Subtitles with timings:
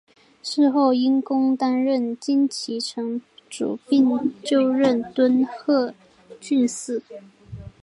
[0.41, 5.93] 事后因公担任金崎城主并就任敦贺
[6.39, 7.03] 郡司。